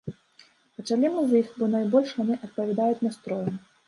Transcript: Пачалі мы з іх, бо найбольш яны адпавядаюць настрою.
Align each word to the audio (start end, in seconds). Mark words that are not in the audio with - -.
Пачалі 0.77 1.11
мы 1.17 1.21
з 1.33 1.41
іх, 1.41 1.51
бо 1.59 1.67
найбольш 1.73 2.13
яны 2.21 2.39
адпавядаюць 2.47 3.05
настрою. 3.09 3.53